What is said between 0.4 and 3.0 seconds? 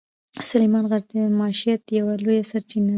سلیمان غر د معیشت یوه لویه سرچینه ده.